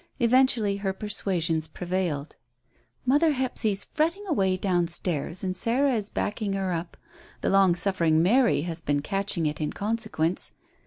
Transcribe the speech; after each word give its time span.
Eventually 0.19 0.77
her 0.77 0.93
persuasions 0.93 1.67
prevailed. 1.67 2.35
"Mother 3.05 3.33
Hephzy's 3.33 3.83
fretting 3.93 4.25
away 4.25 4.57
down 4.57 4.87
stairs 4.87 5.43
and 5.43 5.55
Sarah 5.55 5.93
is 5.93 6.09
backing 6.09 6.53
her 6.53 6.73
up. 6.73 6.97
The 7.41 7.51
long 7.51 7.75
suffering 7.75 8.23
Mary 8.23 8.61
has 8.61 8.81
been 8.81 9.03
catching 9.03 9.45
it 9.45 9.61
in 9.61 9.73
consequence. 9.73 10.53